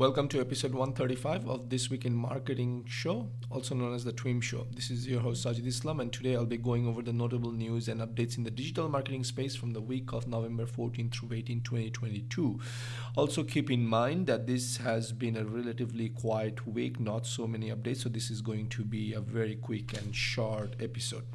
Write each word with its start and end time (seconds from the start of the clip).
Welcome 0.00 0.28
to 0.28 0.40
episode 0.40 0.72
135 0.72 1.46
of 1.46 1.68
This 1.68 1.90
Week 1.90 2.06
in 2.06 2.14
Marketing 2.14 2.86
show, 2.88 3.28
also 3.50 3.74
known 3.74 3.92
as 3.92 4.02
the 4.02 4.14
TWIM 4.14 4.40
show. 4.42 4.66
This 4.74 4.90
is 4.90 5.06
your 5.06 5.20
host 5.20 5.44
Sajid 5.44 5.66
Islam, 5.66 6.00
and 6.00 6.10
today 6.10 6.34
I'll 6.34 6.46
be 6.46 6.56
going 6.56 6.86
over 6.86 7.02
the 7.02 7.12
notable 7.12 7.52
news 7.52 7.86
and 7.86 8.00
updates 8.00 8.38
in 8.38 8.44
the 8.44 8.50
digital 8.50 8.88
marketing 8.88 9.24
space 9.24 9.54
from 9.54 9.74
the 9.74 9.80
week 9.82 10.14
of 10.14 10.26
November 10.26 10.64
14 10.64 11.10
through 11.10 11.36
18, 11.36 11.60
2022. 11.60 12.58
Also, 13.14 13.44
keep 13.44 13.70
in 13.70 13.86
mind 13.86 14.26
that 14.26 14.46
this 14.46 14.78
has 14.78 15.12
been 15.12 15.36
a 15.36 15.44
relatively 15.44 16.08
quiet 16.08 16.66
week, 16.66 16.98
not 16.98 17.26
so 17.26 17.46
many 17.46 17.68
updates, 17.68 17.98
so 17.98 18.08
this 18.08 18.30
is 18.30 18.40
going 18.40 18.70
to 18.70 18.82
be 18.82 19.12
a 19.12 19.20
very 19.20 19.56
quick 19.56 19.92
and 19.92 20.16
short 20.16 20.76
episode. 20.80 21.26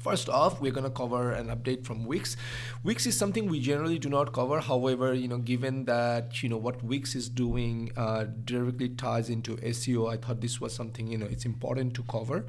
First 0.00 0.28
off, 0.28 0.60
we're 0.60 0.72
going 0.72 0.84
to 0.84 0.90
cover 0.90 1.32
an 1.32 1.48
update 1.48 1.84
from 1.84 2.06
Wix. 2.06 2.36
Wix 2.82 3.06
is 3.06 3.16
something 3.16 3.48
we 3.48 3.60
generally 3.60 3.98
do 3.98 4.08
not 4.08 4.32
cover. 4.32 4.58
However, 4.58 5.12
you 5.12 5.28
know, 5.28 5.38
given 5.38 5.84
that 5.84 6.42
you 6.42 6.48
know 6.48 6.56
what 6.56 6.82
Wix 6.82 7.14
is 7.14 7.28
doing 7.28 7.92
uh, 7.96 8.24
directly 8.44 8.88
ties 8.88 9.28
into 9.28 9.56
SEO, 9.56 10.12
I 10.12 10.16
thought 10.16 10.40
this 10.40 10.60
was 10.60 10.74
something 10.74 11.06
you 11.06 11.18
know 11.18 11.26
it's 11.26 11.44
important 11.44 11.94
to 11.94 12.02
cover. 12.04 12.46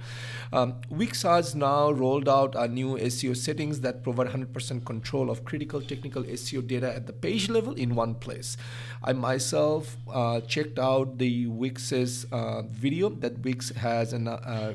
Um, 0.51 0.81
Wix 0.89 1.23
has 1.23 1.53
now 1.53 1.91
rolled 1.91 2.29
out 2.29 2.55
a 2.55 2.67
new 2.67 2.98
SEO 2.98 3.35
settings 3.35 3.81
that 3.81 4.03
provide 4.03 4.27
100% 4.27 4.85
control 4.85 5.29
of 5.29 5.43
critical 5.43 5.81
technical 5.81 6.23
SEO 6.23 6.65
data 6.65 6.95
at 6.95 7.07
the 7.07 7.13
page 7.13 7.49
level 7.49 7.73
in 7.73 7.93
one 7.93 8.15
place. 8.15 8.57
I 9.03 9.13
myself 9.13 9.98
uh, 10.12 10.41
checked 10.41 10.79
out 10.79 11.17
the 11.20 11.45
Wix's 11.48 12.25
uh, 12.31 12.63
video 12.63 13.09
that 13.09 13.39
Wix 13.39 13.70
has 13.71 14.13
an 14.13 14.27
uh, 14.29 14.73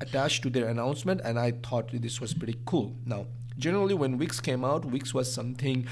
attached 0.00 0.42
to 0.42 0.50
their 0.50 0.68
announcement, 0.68 1.20
and 1.24 1.38
I 1.38 1.52
thought 1.52 1.90
this 1.92 2.20
was 2.20 2.34
pretty 2.34 2.58
cool. 2.64 2.94
Now, 3.04 3.26
generally, 3.58 3.94
when 3.94 4.18
Wix 4.18 4.40
came 4.40 4.64
out, 4.64 4.84
Wix 4.84 5.12
was 5.14 5.32
something 5.32 5.86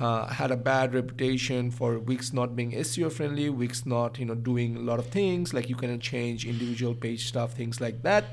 uh, 0.00 0.26
had 0.26 0.50
a 0.50 0.56
bad 0.56 0.94
reputation 0.94 1.70
for 1.70 1.98
Wix 1.98 2.32
not 2.32 2.56
being 2.56 2.72
SEO 2.72 3.12
friendly, 3.12 3.50
Wix 3.50 3.86
not 3.86 4.18
you 4.18 4.26
know 4.26 4.34
doing 4.34 4.76
a 4.76 4.80
lot 4.80 4.98
of 4.98 5.06
things 5.06 5.52
like 5.52 5.68
you 5.68 5.76
can 5.76 6.00
change 6.00 6.46
individual 6.46 6.94
page 6.94 7.28
stuff, 7.28 7.52
things 7.52 7.80
like 7.80 8.02
that. 8.02 8.24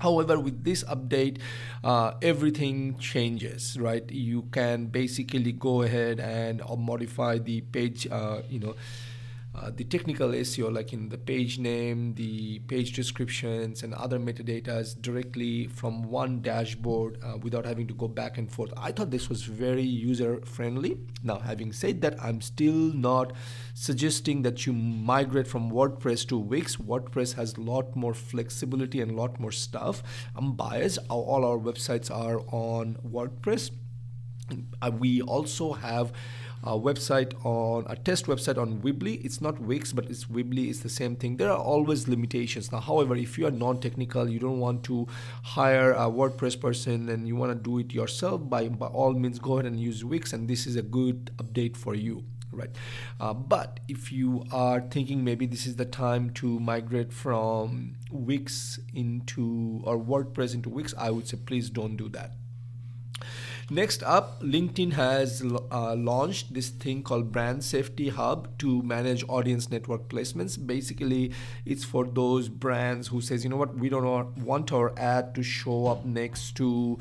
However, 0.00 0.38
with 0.38 0.62
this 0.62 0.84
update, 0.84 1.38
uh, 1.82 2.12
everything 2.22 2.98
changes, 2.98 3.76
right? 3.80 4.08
You 4.08 4.42
can 4.52 4.86
basically 4.86 5.50
go 5.50 5.82
ahead 5.82 6.20
and 6.20 6.62
uh, 6.62 6.76
modify 6.76 7.38
the 7.38 7.62
page, 7.62 8.06
uh, 8.10 8.42
you 8.48 8.60
know 8.60 8.74
uh, 9.60 9.70
the 9.74 9.84
technical 9.84 10.28
SEO, 10.28 10.72
like 10.72 10.92
in 10.92 11.08
the 11.08 11.18
page 11.18 11.58
name, 11.58 12.14
the 12.14 12.58
page 12.60 12.92
descriptions, 12.92 13.82
and 13.82 13.94
other 13.94 14.18
metadata 14.18 15.00
directly 15.00 15.66
from 15.66 16.02
one 16.02 16.40
dashboard 16.40 17.18
uh, 17.22 17.36
without 17.38 17.64
having 17.64 17.86
to 17.86 17.94
go 17.94 18.08
back 18.08 18.38
and 18.38 18.50
forth. 18.50 18.72
I 18.76 18.92
thought 18.92 19.10
this 19.10 19.28
was 19.28 19.42
very 19.42 19.82
user 19.82 20.40
friendly. 20.44 20.98
Now, 21.22 21.38
having 21.38 21.72
said 21.72 22.00
that, 22.02 22.22
I'm 22.22 22.40
still 22.40 22.92
not 22.94 23.32
suggesting 23.74 24.42
that 24.42 24.66
you 24.66 24.72
migrate 24.72 25.46
from 25.46 25.70
WordPress 25.70 26.26
to 26.28 26.38
Wix. 26.38 26.76
WordPress 26.76 27.34
has 27.34 27.56
a 27.56 27.60
lot 27.60 27.96
more 27.96 28.14
flexibility 28.14 29.00
and 29.00 29.10
a 29.10 29.14
lot 29.14 29.40
more 29.40 29.52
stuff. 29.52 30.02
I'm 30.36 30.52
biased. 30.52 30.98
All 31.08 31.44
our 31.44 31.58
websites 31.58 32.10
are 32.10 32.40
on 32.52 32.96
WordPress. 33.06 33.70
Uh, 34.80 34.90
we 34.90 35.20
also 35.22 35.72
have 35.72 36.12
a 36.64 36.72
website 36.72 37.32
on 37.44 37.84
a 37.88 37.96
test 37.96 38.26
website 38.26 38.58
on 38.58 38.80
Weebly. 38.80 39.24
It's 39.24 39.40
not 39.40 39.60
Wix, 39.60 39.92
but 39.92 40.06
it's 40.10 40.24
Weebly. 40.24 40.68
It's 40.68 40.80
the 40.80 40.88
same 40.88 41.14
thing. 41.16 41.36
There 41.36 41.50
are 41.50 41.58
always 41.58 42.08
limitations. 42.08 42.72
Now, 42.72 42.80
however, 42.80 43.14
if 43.14 43.38
you 43.38 43.46
are 43.46 43.50
non-technical, 43.50 44.28
you 44.28 44.38
don't 44.38 44.58
want 44.58 44.82
to 44.84 45.06
hire 45.42 45.92
a 45.92 46.10
WordPress 46.10 46.60
person 46.60 47.08
and 47.08 47.28
you 47.28 47.36
want 47.36 47.52
to 47.52 47.58
do 47.58 47.78
it 47.78 47.92
yourself, 47.92 48.48
by 48.48 48.68
by 48.68 48.86
all 48.86 49.12
means, 49.12 49.38
go 49.38 49.54
ahead 49.54 49.66
and 49.66 49.78
use 49.80 50.04
Wix, 50.04 50.32
and 50.32 50.48
this 50.48 50.66
is 50.66 50.76
a 50.76 50.82
good 50.82 51.30
update 51.36 51.76
for 51.76 51.94
you 51.94 52.24
right 52.50 52.70
uh, 53.20 53.34
but 53.34 53.80
if 53.88 54.10
you 54.10 54.42
are 54.50 54.80
thinking 54.80 55.22
maybe 55.22 55.44
this 55.44 55.66
is 55.66 55.76
the 55.76 55.84
time 55.84 56.30
to 56.30 56.58
migrate 56.58 57.12
from 57.12 57.94
wix 58.10 58.80
into 58.94 59.82
or 59.84 59.98
wordpress 59.98 60.54
into 60.54 60.70
wix 60.70 60.94
i 60.96 61.10
would 61.10 61.28
say 61.28 61.36
please 61.44 61.68
don't 61.68 61.96
do 61.96 62.08
that 62.08 62.32
Next 63.70 64.02
up, 64.02 64.42
LinkedIn 64.42 64.94
has 64.94 65.42
uh, 65.70 65.94
launched 65.94 66.54
this 66.54 66.70
thing 66.70 67.02
called 67.02 67.30
Brand 67.30 67.62
Safety 67.62 68.08
Hub 68.08 68.56
to 68.60 68.82
manage 68.82 69.22
audience 69.28 69.70
network 69.70 70.08
placements. 70.08 70.56
Basically, 70.66 71.32
it's 71.66 71.84
for 71.84 72.06
those 72.06 72.48
brands 72.48 73.08
who 73.08 73.20
says, 73.20 73.44
you 73.44 73.50
know 73.50 73.58
what, 73.58 73.76
we 73.76 73.90
don't 73.90 74.38
want 74.38 74.72
our 74.72 74.98
ad 74.98 75.34
to 75.34 75.42
show 75.42 75.86
up 75.86 76.06
next 76.06 76.56
to, 76.56 76.98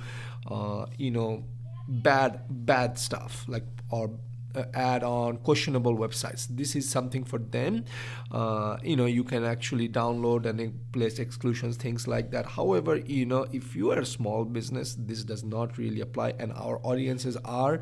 uh, 0.52 0.88
you 0.98 1.10
know, 1.12 1.46
bad 1.88 2.42
bad 2.50 3.00
stuff 3.00 3.46
like 3.48 3.64
or 3.90 4.12
uh, 4.58 4.66
add 4.74 5.04
on 5.04 5.38
questionable 5.38 5.96
websites. 5.96 6.48
This 6.50 6.76
is 6.76 6.90
something 6.90 7.24
for 7.24 7.40
them. 7.40 7.86
Uh, 8.32 8.78
you 8.84 8.96
know 8.96 9.06
you 9.06 9.24
can 9.24 9.44
actually 9.44 9.88
download 9.88 10.46
and 10.46 10.60
place 10.92 11.20
exclusions 11.20 11.78
things 11.78 12.08
like 12.08 12.32
that. 12.32 12.46
However 12.46 12.98
you 12.98 13.26
know 13.26 13.46
if 13.52 13.76
you 13.76 13.92
are 13.92 14.00
a 14.00 14.06
small 14.06 14.46
business 14.46 14.96
this 14.98 15.24
does 15.24 15.44
not 15.44 15.78
really 15.78 16.02
apply 16.02 16.34
and 16.40 16.52
our 16.54 16.80
audiences 16.84 17.38
are 17.46 17.82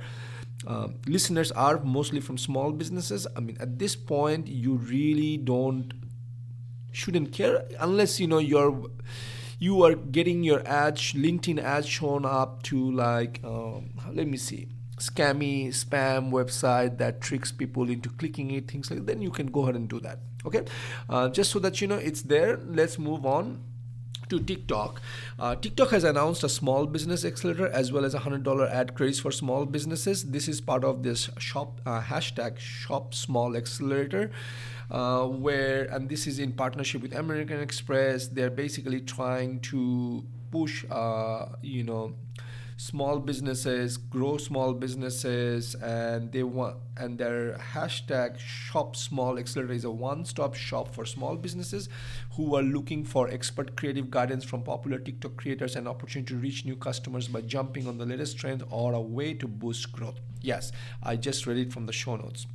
uh, 0.67 0.87
listeners 1.07 1.51
are 1.51 1.79
mostly 1.83 2.19
from 2.19 2.37
small 2.37 2.71
businesses. 2.71 3.27
I 3.35 3.39
mean 3.39 3.57
at 3.59 3.79
this 3.79 3.95
point 3.95 4.47
you 4.47 4.75
really 4.75 5.37
don't 5.37 5.93
shouldn't 6.91 7.31
care 7.33 7.65
unless 7.79 8.19
you 8.19 8.27
know 8.27 8.37
you're 8.37 8.89
you 9.59 9.83
are 9.83 9.95
getting 9.95 10.43
your 10.43 10.61
ads 10.67 11.13
linkedin 11.13 11.59
ads 11.61 11.87
shown 11.87 12.25
up 12.25 12.63
to 12.63 12.91
like 12.91 13.39
um, 13.43 13.89
let 14.13 14.27
me 14.27 14.37
see 14.37 14.67
scammy 15.09 15.67
spam 15.67 16.31
website 16.31 16.97
that 16.97 17.21
tricks 17.21 17.51
people 17.51 17.89
into 17.89 18.09
clicking 18.09 18.51
it 18.51 18.69
things 18.69 18.89
like 18.89 18.99
that, 18.99 19.07
then 19.07 19.21
you 19.21 19.31
can 19.31 19.47
go 19.47 19.63
ahead 19.63 19.75
and 19.75 19.89
do 19.89 19.99
that 19.99 20.19
okay 20.45 20.63
uh, 21.09 21.27
just 21.29 21.51
so 21.51 21.59
that 21.59 21.81
you 21.81 21.87
know 21.87 21.97
it's 21.97 22.21
there 22.23 22.57
let's 22.65 22.97
move 22.97 23.25
on 23.25 23.61
to 24.29 24.39
TikTok. 24.39 25.01
Uh, 25.39 25.55
TikTok 25.55 25.91
has 25.91 26.03
announced 26.03 26.43
a 26.43 26.49
small 26.49 26.85
business 26.85 27.25
accelerator 27.25 27.67
as 27.67 27.91
well 27.91 28.05
as 28.05 28.13
a 28.13 28.19
hundred 28.19 28.43
dollar 28.43 28.67
ad 28.67 28.95
credits 28.95 29.19
for 29.19 29.31
small 29.31 29.65
businesses. 29.65 30.23
This 30.31 30.47
is 30.47 30.61
part 30.61 30.83
of 30.83 31.03
this 31.03 31.29
shop 31.37 31.81
uh, 31.85 32.01
hashtag 32.01 32.57
Shop 32.57 33.13
Small 33.13 33.55
Accelerator, 33.55 34.31
uh, 34.89 35.25
where 35.27 35.83
and 35.85 36.09
this 36.09 36.27
is 36.27 36.39
in 36.39 36.53
partnership 36.53 37.01
with 37.01 37.15
American 37.15 37.59
Express. 37.61 38.27
They're 38.27 38.49
basically 38.49 39.01
trying 39.01 39.59
to 39.71 40.23
push, 40.51 40.85
uh, 40.89 41.47
you 41.61 41.83
know 41.83 42.13
small 42.77 43.19
businesses 43.19 43.95
grow 43.95 44.37
small 44.37 44.73
businesses 44.73 45.75
and 45.75 46.31
they 46.33 46.43
want 46.43 46.75
and 46.97 47.17
their 47.17 47.53
hashtag 47.73 48.37
shop 48.37 48.97
small 48.97 49.39
accelerator 49.39 49.73
is 49.73 49.85
a 49.85 49.91
one-stop 49.91 50.53
shop 50.53 50.93
for 50.93 51.05
small 51.05 51.37
businesses 51.37 51.87
who 52.35 52.53
are 52.53 52.61
looking 52.61 53.05
for 53.05 53.29
expert 53.29 53.77
creative 53.77 54.11
guidance 54.11 54.43
from 54.43 54.61
popular 54.61 54.97
tiktok 54.97 55.37
creators 55.37 55.77
and 55.77 55.87
opportunity 55.87 56.33
to 56.33 56.39
reach 56.39 56.65
new 56.65 56.75
customers 56.75 57.29
by 57.29 57.39
jumping 57.39 57.87
on 57.87 57.97
the 57.97 58.05
latest 58.05 58.37
trend 58.37 58.61
or 58.69 58.93
a 58.93 58.99
way 58.99 59.33
to 59.33 59.47
boost 59.47 59.91
growth. 59.93 60.19
Yes 60.41 60.73
i 61.01 61.15
just 61.15 61.47
read 61.47 61.57
it 61.57 61.71
from 61.71 61.85
the 61.85 61.93
show 61.93 62.17
notes 62.17 62.45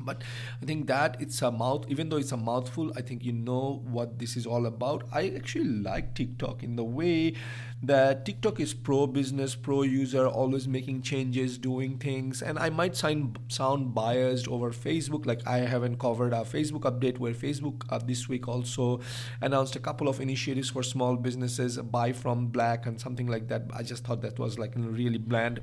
but 0.00 0.22
i 0.60 0.64
think 0.64 0.86
that 0.86 1.16
it's 1.20 1.42
a 1.42 1.50
mouth 1.50 1.84
even 1.88 2.08
though 2.08 2.16
it's 2.16 2.32
a 2.32 2.36
mouthful 2.36 2.92
i 2.96 3.02
think 3.02 3.24
you 3.24 3.32
know 3.32 3.82
what 3.84 4.18
this 4.18 4.36
is 4.36 4.46
all 4.46 4.66
about. 4.66 5.04
I 5.12 5.28
actually 5.36 5.64
like 5.64 6.14
tiktok 6.14 6.62
in 6.62 6.76
the 6.76 6.84
way 6.84 7.34
that 7.82 8.24
tiktok 8.24 8.60
is 8.60 8.74
pro 8.74 9.06
business 9.06 9.54
pro 9.54 9.82
user 9.82 10.26
always 10.26 10.68
making 10.68 11.02
changes 11.02 11.58
doing 11.58 11.98
things. 11.98 12.42
And 12.42 12.58
i 12.58 12.70
might 12.70 12.96
sound 12.96 13.38
sound 13.48 13.94
biased 13.94 14.48
over 14.48 14.70
facebook 14.70 15.26
like 15.26 15.46
i 15.46 15.58
haven't 15.58 15.98
covered 15.98 16.32
a 16.32 16.42
facebook 16.42 16.82
update 16.82 17.18
where 17.18 17.32
facebook 17.32 17.84
uh, 17.90 17.98
this 17.98 18.28
week 18.28 18.48
also 18.48 19.00
announced 19.40 19.76
a 19.76 19.80
couple 19.80 20.08
of 20.08 20.20
initiatives 20.20 20.70
for 20.70 20.82
small 20.82 21.16
businesses 21.16 21.78
buy 21.78 22.12
from 22.12 22.46
black 22.46 22.86
and 22.86 23.00
something 23.00 23.26
like 23.26 23.48
that. 23.48 23.62
I 23.72 23.82
just 23.82 24.04
thought 24.04 24.22
that 24.22 24.38
was 24.38 24.58
like 24.58 24.72
really 24.76 25.18
bland 25.18 25.60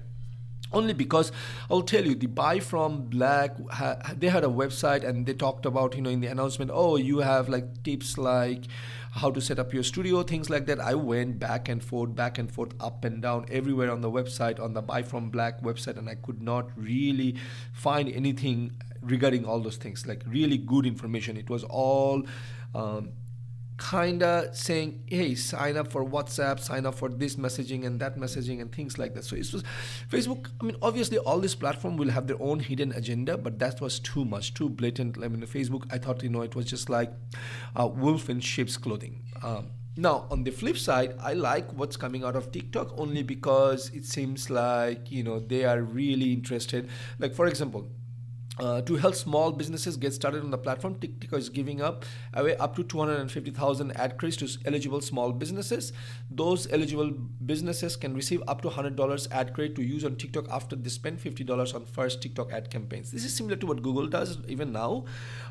only 0.72 0.94
because 0.94 1.32
I'll 1.70 1.82
tell 1.82 2.06
you 2.06 2.16
the 2.16 2.28
buy 2.28 2.60
from 2.60 3.04
black 3.06 3.58
they 4.18 4.30
had 4.30 4.44
a 4.44 4.48
website 4.48 5.04
and 5.04 5.26
they 5.26 5.34
talked 5.34 5.66
about 5.66 5.96
you 5.96 6.02
know 6.02 6.10
in 6.10 6.20
the 6.20 6.28
announcement 6.28 6.72
oh 6.74 6.96
you 6.96 7.20
have 7.20 7.50
like 7.50 7.84
tips 7.84 8.18
like 8.18 8.66
how 9.12 9.32
to 9.32 9.42
set 9.42 9.60
up 9.60 9.74
your 9.74 9.84
studio 9.84 10.24
things 10.24 10.50
like 10.50 10.66
that. 10.68 10.80
I 10.80 10.94
went 10.94 11.40
back 11.40 11.68
and 11.68 11.84
forth 11.84 12.16
back 12.16 12.38
and 12.38 12.52
forth 12.52 12.74
up 12.80 13.06
and 13.06 13.22
down 13.22 13.46
everywhere 13.50 13.92
on 13.92 14.02
the 14.02 14.12
website 14.12 14.60
on 14.60 14.74
the 14.74 14.82
buy 14.82 15.02
from 15.04 15.30
black 15.30 15.62
website 15.62 15.98
and 15.98 16.08
I 16.10 16.16
could 16.16 16.42
not 16.42 16.70
really 16.78 17.36
find 17.74 18.10
anything 18.10 18.72
regarding 19.02 19.46
all 19.46 19.60
those 19.60 19.78
things 19.78 20.06
like 20.06 20.24
really 20.28 20.58
good 20.58 20.86
information. 20.86 21.38
It 21.38 21.50
was 21.50 21.64
all 21.64 22.24
um, 22.76 23.14
kind 23.80 24.22
of 24.22 24.56
saying, 24.56 25.02
hey, 25.08 25.34
sign 25.34 25.78
up 25.78 25.92
for 25.92 26.06
WhatsApp, 26.06 26.60
sign 26.60 26.86
up 26.86 26.96
for 26.96 27.10
this 27.10 27.38
messaging 27.38 27.86
and 27.86 28.00
that 28.02 28.18
messaging 28.18 28.62
and 28.62 28.72
things 28.72 29.00
like 29.00 29.16
that. 29.16 29.24
So 29.24 29.36
it 29.36 29.52
was 29.52 29.64
Facebook. 30.10 30.50
I 30.62 30.66
mean, 30.66 30.76
obviously, 30.82 31.18
all 31.18 31.40
this 31.40 31.56
platform 31.56 31.98
will 31.98 32.10
have 32.10 32.28
their 32.28 32.42
own 32.42 32.60
hidden 32.60 32.92
agenda, 32.92 33.38
but 33.38 33.58
that 33.60 33.82
was 33.82 34.00
too 34.00 34.26
much, 34.26 34.54
too 34.54 34.70
blatant. 34.70 35.18
I 35.24 35.28
mean, 35.30 35.42
Facebook, 35.48 35.92
I 35.92 35.98
thought, 35.98 36.22
you 36.22 36.30
know, 36.30 36.42
it 36.42 36.56
was 36.56 36.66
just 36.66 36.90
like 36.90 37.12
a 37.76 37.88
wolf 37.88 38.30
in 38.30 38.42
sheep's 38.42 38.78
clothing. 38.78 39.24
Um, 39.42 39.70
now, 39.96 40.28
on 40.30 40.44
the 40.44 40.52
flip 40.52 40.78
side, 40.78 41.16
I 41.20 41.34
like 41.34 41.74
what's 41.74 41.98
coming 41.98 42.24
out 42.24 42.36
of 42.36 42.52
TikTok 42.52 42.98
only 42.98 43.24
because 43.24 43.90
it 43.94 44.06
seems 44.06 44.50
like, 44.50 45.12
you 45.12 45.24
know, 45.24 45.40
they 45.40 45.66
are 45.66 45.82
really 45.82 46.32
interested. 46.32 46.90
Like, 47.18 47.34
for 47.34 47.48
example, 47.48 47.90
uh, 48.60 48.82
to 48.82 48.96
help 48.96 49.16
small 49.16 49.52
businesses 49.52 49.98
get 49.98 50.14
started 50.14 50.44
on 50.44 50.52
the 50.52 50.58
platform, 50.58 50.96
TikTok 50.96 51.40
is 51.40 51.50
giving 51.50 51.82
up 51.82 52.06
away 52.34 52.56
up 52.58 52.76
to 52.76 52.84
250,000 52.84 53.92
ad 53.98 54.18
credits 54.18 54.38
to 54.38 54.68
eligible 54.68 55.02
small 55.02 55.32
businesses. 55.32 55.94
Those 56.30 56.72
eligible 56.72 57.12
businesses 57.46 57.96
can 57.96 58.14
receive 58.14 58.44
up 58.48 58.62
to 58.62 58.70
$100 58.70 59.28
ad 59.32 59.54
credit 59.54 59.76
to 59.76 59.84
use 59.84 60.04
on 60.04 60.16
TikTok 60.16 60.50
after 60.50 60.76
they 60.76 60.90
spend 60.90 61.20
$50 61.20 61.76
on 61.76 61.86
first 61.86 62.22
TikTok 62.22 62.52
ad 62.52 62.70
campaigns. 62.70 63.12
This 63.12 63.24
is 63.24 63.34
similar 63.36 63.56
to 63.58 63.66
what 63.66 63.82
Google 63.82 64.08
does 64.08 64.38
even 64.48 64.72
now. 64.72 65.06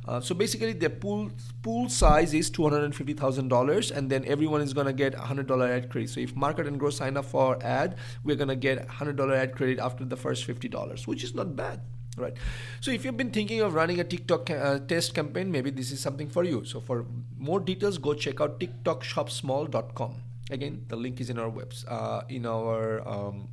Uh, 0.06 0.20
so 0.20 0.34
basically, 0.34 0.72
their 0.72 0.90
pool 0.90 1.30
pool 1.62 1.88
size 1.88 2.34
is 2.34 2.50
$250,000, 2.50 3.90
and 3.90 4.10
then 4.10 4.24
everyone 4.26 4.60
is 4.60 4.72
gonna 4.72 4.92
get 4.92 5.14
$100 5.14 5.68
ad 5.68 5.90
credit. 5.90 6.10
So 6.10 6.20
if 6.20 6.34
Market 6.36 6.66
and 6.66 6.78
Grow 6.78 6.90
sign 6.90 7.16
up 7.16 7.24
for 7.24 7.62
ad, 7.62 7.96
we're 8.24 8.36
gonna 8.36 8.56
get 8.56 8.86
$100 8.88 9.34
ad 9.34 9.54
credit 9.54 9.78
after 9.78 10.04
the 10.04 10.16
first 10.16 10.46
$50, 10.46 11.06
which 11.06 11.24
is 11.24 11.34
not 11.34 11.56
bad 11.56 11.80
right. 12.18 12.34
So 12.80 12.90
if 12.90 13.04
you've 13.04 13.16
been 13.16 13.30
thinking 13.30 13.60
of 13.60 13.74
running 13.74 14.00
a 14.00 14.04
tiktok 14.04 14.50
uh, 14.50 14.78
test 14.80 15.14
campaign 15.14 15.50
maybe 15.50 15.70
this 15.70 15.90
is 15.90 16.00
something 16.00 16.28
for 16.28 16.44
you. 16.44 16.64
So 16.64 16.80
for 16.80 17.06
more 17.36 17.60
details 17.60 17.98
go 17.98 18.14
check 18.14 18.40
out 18.40 18.60
tiktokshopsmall.com 18.60 20.14
again 20.50 20.84
the 20.88 20.96
link 20.96 21.20
is 21.20 21.30
in 21.30 21.38
our 21.38 21.48
webs 21.48 21.84
uh, 21.88 22.22
in 22.28 22.46
our 22.46 23.06
um, 23.06 23.48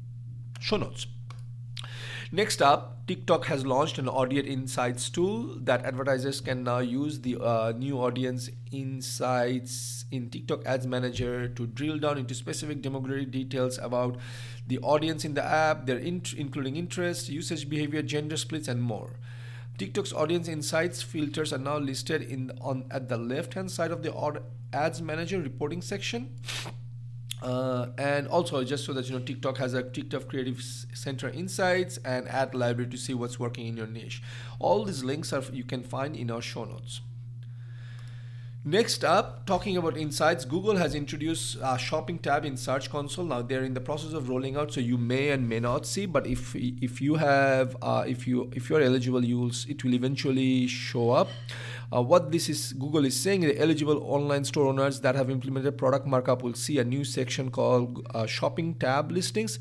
show 0.60 0.78
notes 0.78 1.08
Next 2.32 2.60
up, 2.60 3.06
TikTok 3.06 3.46
has 3.46 3.68
launched 3.68 4.00
an 4.00 4.10
Audience 4.10 4.48
Insights 4.48 5.12
tool 5.12 5.58
that 5.62 5.86
advertisers 5.86 6.42
can 6.42 6.64
now 6.64 6.80
use 6.80 7.22
the 7.22 7.38
uh, 7.38 7.72
new 7.78 8.02
audience 8.02 8.50
insights 8.72 10.06
in 10.10 10.32
TikTok 10.32 10.66
Ads 10.66 10.88
Manager 10.88 11.48
to 11.48 11.68
drill 11.68 12.00
down 12.00 12.18
into 12.18 12.34
specific 12.34 12.82
demographic 12.82 13.30
details 13.30 13.78
about 13.78 14.18
the 14.66 14.80
audience 14.80 15.24
in 15.24 15.36
the 15.36 15.44
app, 15.44 15.86
their 15.86 16.00
int- 16.00 16.34
including 16.34 16.78
interest, 16.78 17.30
usage 17.30 17.70
behavior, 17.70 18.02
gender 18.02 18.38
splits, 18.38 18.68
and 18.68 18.82
more. 18.82 19.20
TikTok's 19.78 20.12
audience 20.12 20.48
insights 20.48 21.04
filters 21.04 21.54
are 21.54 21.60
now 21.60 21.78
listed 21.78 22.24
in 22.24 22.52
on 22.60 22.86
at 22.90 23.08
the 23.08 23.18
left-hand 23.18 23.70
side 23.70 23.92
of 23.92 24.02
the 24.02 24.42
Ads 24.74 25.00
Manager 25.00 25.40
reporting 25.40 25.82
section. 25.84 26.34
Uh, 27.46 27.92
and 28.00 28.28
also 28.28 28.64
just 28.64 28.86
so 28.86 28.92
that 28.92 29.08
you 29.08 29.14
know 29.16 29.24
tiktok 29.24 29.60
has 29.60 29.76
a 29.76 29.84
tiktok 29.84 30.28
creative 30.28 30.60
center 30.96 31.30
insights 31.30 32.00
and 32.04 32.28
ad 32.28 32.56
library 32.56 32.90
to 32.90 32.98
see 32.98 33.14
what's 33.14 33.40
working 33.40 33.68
in 33.68 33.78
your 33.78 33.86
niche 33.86 34.24
all 34.58 34.84
these 34.84 35.04
links 35.04 35.32
are 35.32 35.44
you 35.54 35.64
can 35.64 35.84
find 35.84 36.16
in 36.16 36.32
our 36.32 36.42
show 36.42 36.66
notes 36.66 37.02
Next 38.68 39.04
up, 39.06 39.46
talking 39.46 39.78
about 39.78 39.96
insights, 39.96 40.44
Google 40.44 40.76
has 40.78 40.96
introduced 40.96 41.56
a 41.62 41.78
shopping 41.78 42.18
tab 42.18 42.46
in 42.46 42.58
Search 42.58 42.90
Console. 42.90 43.24
Now 43.24 43.44
they're 43.44 43.64
in 43.64 43.76
the 43.76 43.80
process 43.80 44.14
of 44.14 44.28
rolling 44.28 44.58
out, 44.58 44.74
so 44.74 44.80
you 44.80 44.98
may 44.98 45.30
and 45.30 45.48
may 45.48 45.60
not 45.60 45.86
see. 45.86 46.08
But 46.08 46.26
if 46.26 46.56
if 46.56 47.00
you 47.00 47.14
have 47.14 47.78
uh, 47.84 48.06
if 48.08 48.26
you 48.26 48.50
if 48.56 48.72
you 48.72 48.78
are 48.78 48.82
eligible, 48.82 49.24
you 49.24 49.38
will 49.38 49.52
it 49.70 49.84
will 49.84 49.94
eventually 49.94 50.66
show 50.66 51.12
up. 51.12 51.28
Uh, 51.94 52.02
what 52.02 52.32
this 52.32 52.50
is 52.50 52.74
Google 52.74 53.06
is 53.06 53.20
saying 53.20 53.42
the 53.42 53.60
eligible 53.60 54.04
online 54.04 54.44
store 54.44 54.68
owners 54.68 55.02
that 55.02 55.16
have 55.16 55.30
implemented 55.30 55.78
product 55.78 56.08
markup 56.08 56.42
will 56.42 56.54
see 56.54 56.80
a 56.80 56.84
new 56.84 57.04
section 57.04 57.52
called 57.52 58.06
uh, 58.14 58.26
shopping 58.26 58.74
tab 58.76 59.12
listings. 59.12 59.60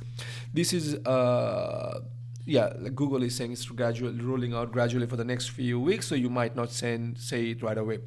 This 0.53 0.73
is 0.73 0.95
uh, 1.07 2.01
yeah, 2.47 2.73
Google 2.95 3.23
is 3.23 3.35
saying 3.35 3.53
it's 3.53 3.65
gradually 3.67 4.21
rolling 4.21 4.55
out 4.55 4.73
gradually 4.73 5.07
for 5.07 5.17
the 5.17 5.25
next 5.25 5.49
few 5.49 5.81
weeks, 5.81 6.07
so 6.07 6.15
you 6.15 6.29
might 6.29 6.55
not 6.55 6.71
send 6.71 7.19
say 7.19 7.51
it 7.51 7.63
right 7.63 7.79
away. 7.79 8.01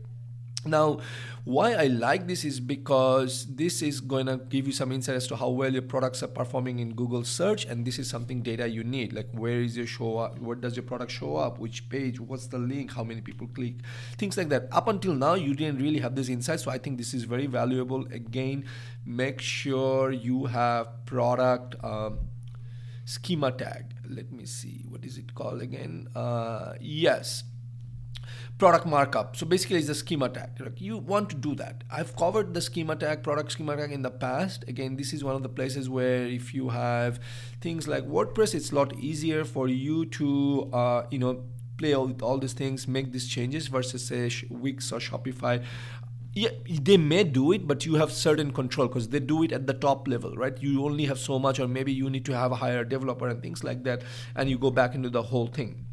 Now, 0.67 0.99
why 1.47 1.73
I 1.73 1.87
like 1.87 2.27
this 2.27 2.43
is 2.43 2.59
because 2.59 3.45
this 3.55 3.81
is 3.81 4.01
going 4.01 4.25
to 4.25 4.35
give 4.35 4.67
you 4.67 4.73
some 4.73 4.91
insight 4.91 5.15
as 5.15 5.27
to 5.27 5.35
how 5.37 5.49
well 5.49 5.71
your 5.71 5.81
products 5.81 6.21
are 6.21 6.27
performing 6.27 6.79
in 6.79 6.93
Google 6.93 7.23
search, 7.23 7.65
and 7.65 7.85
this 7.85 7.99
is 7.99 8.09
something 8.09 8.41
data 8.41 8.67
you 8.67 8.83
need. 8.83 9.13
Like 9.13 9.29
where 9.31 9.61
is 9.61 9.77
your 9.77 9.87
show 9.87 10.17
up? 10.17 10.39
Where 10.39 10.57
does 10.57 10.75
your 10.75 10.83
product 10.83 11.11
show 11.11 11.37
up? 11.37 11.57
Which 11.57 11.87
page? 11.89 12.19
What's 12.19 12.47
the 12.47 12.57
link? 12.57 12.93
How 12.93 13.03
many 13.03 13.21
people 13.21 13.47
click? 13.47 13.75
Things 14.17 14.35
like 14.37 14.49
that. 14.49 14.67
Up 14.73 14.89
until 14.89 15.13
now, 15.13 15.35
you 15.35 15.53
didn't 15.53 15.81
really 15.81 15.99
have 15.99 16.15
this 16.15 16.27
insight, 16.27 16.59
so 16.59 16.69
I 16.69 16.77
think 16.77 16.97
this 16.97 17.13
is 17.13 17.23
very 17.23 17.47
valuable. 17.47 18.05
Again, 18.11 18.65
make 19.05 19.39
sure 19.39 20.11
you 20.11 20.45
have 20.45 21.05
product 21.05 21.75
um, 21.81 22.19
schema 23.05 23.51
tag. 23.51 23.95
Let 24.09 24.33
me 24.33 24.45
see. 24.45 24.83
What 24.89 25.05
is 25.05 25.17
it 25.17 25.33
called 25.33 25.61
again? 25.61 26.09
Uh, 26.13 26.73
yes 26.81 27.43
product 28.57 28.87
markup. 28.87 29.35
So 29.35 29.45
basically, 29.45 29.77
it's 29.77 29.89
a 29.89 29.95
schema 29.95 30.29
tag. 30.29 30.49
Like 30.59 30.81
you 30.81 30.97
want 30.97 31.29
to 31.29 31.35
do 31.35 31.53
that. 31.55 31.83
I've 31.91 32.15
covered 32.15 32.53
the 32.53 32.61
schema 32.61 32.95
tag, 32.95 33.23
product 33.23 33.51
schema 33.51 33.77
tag 33.77 33.91
in 33.91 34.01
the 34.01 34.09
past. 34.09 34.65
Again, 34.67 34.95
this 34.95 35.13
is 35.13 35.23
one 35.23 35.35
of 35.35 35.43
the 35.43 35.49
places 35.49 35.89
where 35.89 36.25
if 36.25 36.53
you 36.53 36.69
have 36.69 37.19
things 37.61 37.87
like 37.87 38.07
WordPress, 38.07 38.55
it's 38.55 38.71
a 38.71 38.75
lot 38.75 38.97
easier 38.97 39.45
for 39.45 39.67
you 39.67 40.05
to, 40.05 40.69
uh, 40.73 41.05
you 41.11 41.19
know, 41.19 41.43
play 41.77 41.93
all, 41.93 42.11
all 42.23 42.39
these 42.39 42.53
things, 42.53 42.87
make 42.87 43.11
these 43.11 43.27
changes 43.27 43.67
versus 43.67 44.07
say 44.07 44.31
Wix 44.49 44.91
or 44.91 44.99
Shopify. 44.99 45.63
Yeah, 46.33 46.49
they 46.67 46.97
may 46.97 47.23
do 47.23 47.51
it, 47.51 47.67
but 47.67 47.85
you 47.85 47.95
have 47.95 48.11
certain 48.11 48.51
control 48.53 48.87
because 48.87 49.09
they 49.09 49.19
do 49.19 49.41
it 49.41 49.51
at 49.51 49.65
the 49.65 49.73
top 49.73 50.07
level, 50.07 50.35
right? 50.35 50.55
You 50.61 50.85
only 50.85 51.05
have 51.05 51.17
so 51.17 51.39
much, 51.39 51.59
or 51.59 51.67
maybe 51.67 51.91
you 51.91 52.11
need 52.11 52.25
to 52.25 52.33
have 52.35 52.51
a 52.51 52.55
higher 52.55 52.83
developer 52.83 53.27
and 53.27 53.41
things 53.41 53.63
like 53.63 53.83
that, 53.85 54.03
and 54.35 54.47
you 54.47 54.59
go 54.59 54.69
back 54.69 54.93
into 54.93 55.09
the 55.09 55.23
whole 55.23 55.47
thing 55.47 55.86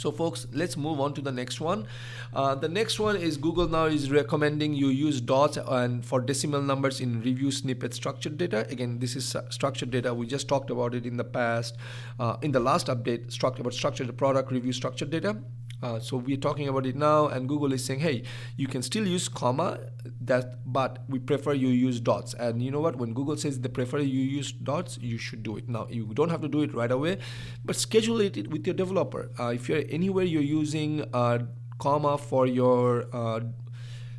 so 0.00 0.10
folks 0.10 0.46
let's 0.52 0.76
move 0.76 1.00
on 1.00 1.14
to 1.14 1.20
the 1.20 1.32
next 1.32 1.60
one. 1.60 1.86
Uh, 2.32 2.54
the 2.54 2.68
next 2.68 2.98
one 2.98 3.16
is 3.16 3.36
google 3.36 3.68
now 3.68 3.84
is 3.84 4.10
recommending 4.10 4.72
you 4.72 4.88
use 4.88 5.20
dots 5.20 5.58
and 5.78 6.04
for 6.04 6.20
decimal 6.20 6.62
numbers 6.62 7.00
in 7.00 7.20
review 7.20 7.50
snippet 7.50 7.94
structured 7.94 8.38
data. 8.38 8.66
Again 8.70 8.98
this 8.98 9.16
is 9.16 9.36
structured 9.50 9.90
data. 9.90 10.14
We 10.14 10.26
just 10.26 10.48
talked 10.48 10.70
about 10.70 10.94
it 10.94 11.06
in 11.06 11.16
the 11.16 11.24
past 11.24 11.76
uh, 12.18 12.36
in 12.42 12.52
the 12.52 12.60
last 12.60 12.86
update 12.86 13.30
structured 13.30 13.60
about 13.60 13.74
structured 13.74 14.16
product 14.16 14.50
review 14.50 14.72
structured 14.72 15.10
data 15.10 15.36
uh, 15.82 15.98
so 15.98 16.16
we're 16.16 16.36
talking 16.36 16.68
about 16.68 16.86
it 16.86 16.96
now, 16.96 17.28
and 17.28 17.48
Google 17.48 17.72
is 17.72 17.84
saying, 17.84 18.00
hey, 18.00 18.22
you 18.56 18.66
can 18.66 18.82
still 18.82 19.06
use 19.06 19.28
comma, 19.28 19.78
that, 20.20 20.70
but 20.70 21.04
we 21.08 21.18
prefer 21.18 21.54
you 21.54 21.68
use 21.68 22.00
dots. 22.00 22.34
And 22.34 22.62
you 22.62 22.70
know 22.70 22.80
what? 22.80 22.96
When 22.96 23.14
Google 23.14 23.36
says 23.36 23.60
they 23.60 23.68
prefer 23.68 23.98
you 23.98 24.20
use 24.20 24.52
dots, 24.52 24.98
you 25.00 25.16
should 25.18 25.42
do 25.42 25.56
it. 25.56 25.68
Now 25.68 25.86
you 25.90 26.06
don't 26.14 26.28
have 26.28 26.42
to 26.42 26.48
do 26.48 26.60
it 26.60 26.74
right 26.74 26.90
away, 26.90 27.18
but 27.64 27.76
schedule 27.76 28.20
it 28.20 28.50
with 28.50 28.66
your 28.66 28.74
developer. 28.74 29.30
Uh, 29.38 29.48
if 29.48 29.68
you're 29.68 29.82
anywhere 29.88 30.24
you're 30.24 30.42
using 30.42 31.04
uh, 31.14 31.38
comma 31.78 32.18
for 32.18 32.46
your 32.46 33.06
uh, 33.12 33.40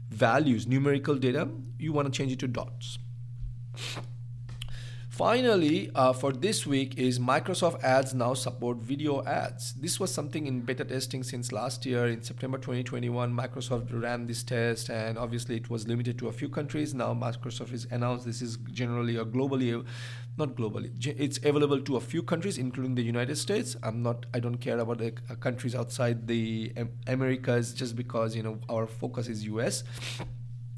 values, 0.10 0.68
numerical 0.68 1.16
data, 1.16 1.48
you 1.78 1.94
want 1.94 2.12
to 2.12 2.12
change 2.12 2.31
it 2.31 2.40
to 2.40 2.48
dots. 2.48 2.98
Finally, 5.22 5.92
uh, 5.94 6.12
for 6.12 6.32
this 6.32 6.66
week 6.66 6.98
is 6.98 7.20
Microsoft 7.20 7.84
Ads 7.84 8.16
now 8.16 8.34
support 8.34 8.78
video 8.78 9.24
ads. 9.24 9.74
This 9.74 10.00
was 10.00 10.12
something 10.12 10.48
in 10.48 10.62
beta 10.62 10.84
testing 10.84 11.22
since 11.22 11.52
last 11.52 11.86
year. 11.86 12.08
In 12.08 12.24
September 12.24 12.58
2021, 12.58 13.32
Microsoft 13.32 13.90
ran 14.02 14.26
this 14.26 14.42
test, 14.42 14.90
and 14.90 15.20
obviously 15.20 15.58
it 15.58 15.70
was 15.70 15.88
limited 15.88 16.18
to 16.18 16.30
a 16.30 16.32
few 16.32 16.50
countries. 16.50 16.96
Now 16.96 17.13
Microsoft 17.13 17.70
has 17.70 17.86
announced 17.92 18.25
this 18.25 18.42
is 18.42 18.58
generally 18.74 19.18
a 19.18 19.24
globally, 19.24 19.86
not 20.40 20.56
globally, 20.56 20.90
it's 21.06 21.38
available 21.38 21.82
to 21.82 21.98
a 21.98 22.01
few 22.01 22.24
countries, 22.24 22.58
including 22.58 22.96
the 22.96 23.04
United 23.04 23.36
States. 23.36 23.75
I'm 23.84 24.01
not, 24.01 24.25
I 24.34 24.40
don't 24.40 24.58
care 24.58 24.80
about 24.80 24.98
the 24.98 25.13
uh, 25.30 25.36
countries 25.36 25.75
outside 25.75 26.25
the 26.25 26.74
Americas 27.06 27.75
just 27.75 27.96
because 27.96 28.36
you 28.36 28.42
know 28.42 28.58
our 28.70 28.88
focus 28.88 29.28
is 29.28 29.46
US. 29.46 29.84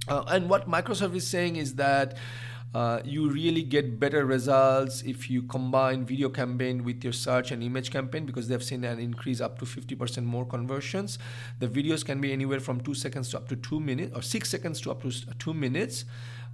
Uh, 0.05 0.21
and 0.27 0.49
what 0.49 0.69
Microsoft 0.69 1.15
is 1.15 1.25
saying 1.25 1.55
is 1.55 1.75
that 1.75 2.17
uh, 2.73 3.01
you 3.05 3.29
really 3.29 3.61
get 3.61 3.99
better 3.99 4.25
results 4.25 5.03
if 5.03 5.29
you 5.29 5.43
combine 5.43 6.05
video 6.05 6.27
campaign 6.29 6.83
with 6.83 7.03
your 7.03 7.13
search 7.13 7.51
and 7.51 7.61
image 7.61 7.91
campaign 7.91 8.25
because 8.25 8.47
they've 8.47 8.63
seen 8.63 8.83
an 8.83 8.99
increase 8.99 9.39
up 9.41 9.59
to 9.59 9.65
50% 9.65 10.23
more 10.23 10.45
conversions. 10.45 11.19
The 11.59 11.67
videos 11.67 12.03
can 12.03 12.19
be 12.19 12.33
anywhere 12.33 12.59
from 12.59 12.81
two 12.81 12.95
seconds 12.95 13.29
to 13.29 13.37
up 13.37 13.47
to 13.49 13.55
two 13.55 13.79
minutes 13.79 14.15
or 14.15 14.23
six 14.23 14.49
seconds 14.49 14.81
to 14.81 14.91
up 14.91 15.03
to 15.03 15.11
two 15.37 15.53
minutes. 15.53 16.05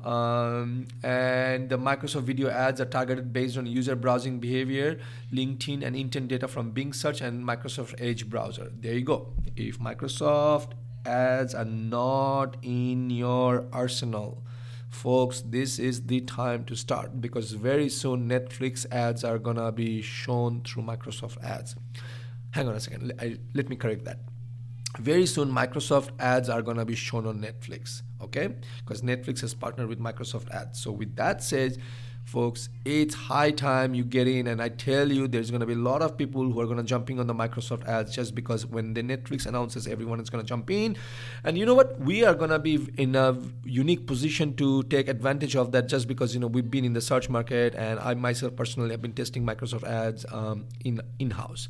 Um, 0.03 0.87
and 1.03 1.69
the 1.69 1.77
Microsoft 1.77 2.23
video 2.23 2.49
ads 2.49 2.79
are 2.79 2.85
targeted 2.85 3.33
based 3.33 3.57
on 3.57 3.65
user 3.65 3.95
browsing 3.95 4.39
behavior, 4.39 4.99
LinkedIn, 5.33 5.85
and 5.85 5.95
intent 5.95 6.29
data 6.29 6.47
from 6.47 6.71
Bing 6.71 6.93
Search 6.93 7.21
and 7.21 7.43
Microsoft 7.45 7.95
Edge 7.99 8.29
browser. 8.29 8.71
There 8.79 8.93
you 8.93 9.03
go. 9.03 9.33
If 9.57 9.79
Microsoft 9.79 10.71
ads 11.05 11.53
are 11.53 11.65
not 11.65 12.57
in 12.61 13.09
your 13.09 13.65
arsenal, 13.73 14.43
folks 14.89 15.41
this 15.41 15.79
is 15.79 16.07
the 16.07 16.21
time 16.21 16.65
to 16.65 16.75
start 16.75 17.21
because 17.21 17.51
very 17.51 17.89
soon 17.89 18.27
netflix 18.27 18.85
ads 18.91 19.23
are 19.23 19.37
gonna 19.37 19.71
be 19.71 20.01
shown 20.01 20.61
through 20.61 20.83
microsoft 20.83 21.41
ads. 21.43 21.75
Hang 22.51 22.67
on 22.67 22.75
a 22.75 22.79
second. 22.79 23.13
I, 23.19 23.37
let 23.53 23.69
me 23.69 23.75
correct 23.75 24.05
that. 24.05 24.19
Very 24.97 25.25
soon 25.25 25.51
microsoft 25.51 26.09
ads 26.19 26.49
are 26.49 26.61
gonna 26.61 26.85
be 26.85 26.95
shown 26.95 27.27
on 27.27 27.39
netflix 27.39 28.01
okay? 28.21 28.55
Because 28.83 29.01
netflix 29.01 29.41
has 29.41 29.53
partnered 29.53 29.89
with 29.89 29.99
microsoft 29.99 30.49
ads. 30.51 30.81
So 30.81 30.91
with 30.91 31.15
that 31.15 31.43
said 31.43 31.77
folks 32.29 32.69
it's 32.85 33.15
high 33.15 33.51
time 33.51 33.93
you 33.93 34.03
get 34.03 34.27
in. 34.27 34.47
And 34.47 34.61
i 34.61 34.69
tell 34.69 35.11
you 35.11 35.27
there's 35.27 35.49
going 35.51 35.61
to 35.61 35.65
be 35.65 35.73
a 35.73 35.83
lot 35.91 36.01
of 36.01 36.17
people 36.17 36.43
who 36.51 36.59
are 36.61 36.65
going 36.65 36.77
to 36.77 36.83
jumping 36.83 37.19
on 37.19 37.27
the 37.27 37.33
microsoft 37.33 37.87
ads 37.87 38.15
just 38.15 38.35
because 38.35 38.65
when 38.65 38.93
the 38.93 39.01
netflix 39.01 39.45
announces 39.45 39.87
everyone 39.87 40.19
is 40.19 40.29
going 40.29 40.43
to 40.43 40.47
jump 40.47 40.69
in. 40.69 40.95
And 41.43 41.57
you 41.57 41.65
know 41.65 41.73
what? 41.73 41.99
We 41.99 42.23
are 42.23 42.35
going 42.35 42.51
to 42.51 42.59
be 42.59 42.87
in 42.97 43.15
a 43.15 43.37
unique 43.63 44.05
position 44.05 44.55
to 44.55 44.83
take 44.83 45.07
advantage 45.07 45.55
of 45.55 45.71
that 45.71 45.87
just 45.87 46.07
because 46.07 46.33
you 46.33 46.39
know 46.39 46.47
we've 46.47 46.69
been 46.69 46.85
in 46.85 46.93
the 46.93 47.01
search 47.01 47.29
market 47.29 47.75
and 47.75 47.99
i 47.99 48.13
myself 48.13 48.55
personally 48.55 48.91
have 48.91 49.01
been 49.01 49.13
testing 49.13 49.45
microsoft 49.45 49.83
ads 49.83 50.25
um, 50.31 50.65
in 50.85 51.01
in-house. 51.19 51.67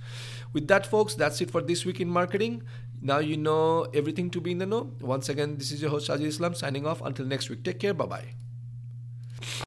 With 0.54 0.68
that 0.68 0.86
folks 0.86 1.16
that's 1.16 1.42
it 1.42 1.52
for 1.52 1.62
this 1.62 1.86
week 1.86 2.00
in 2.02 2.10
marketing. 2.10 2.64
Now 3.02 3.20
you 3.20 3.38
know 3.38 3.88
everything 3.94 4.30
to 4.32 4.42
be 4.42 4.52
in 4.52 4.58
the 4.58 4.66
know. 4.66 4.92
Once 5.00 5.30
again 5.30 5.58
this 5.58 5.72
is 5.72 5.82
your 5.82 5.92
host 5.92 6.10
Sajid 6.10 6.26
Islam 6.36 6.54
signing 6.54 6.86
off. 6.86 7.02
Until 7.02 7.26
next 7.26 7.50
week 7.50 7.64
take 7.64 7.80
care. 7.80 7.94
Bye 7.94 8.06
bye 8.06 8.49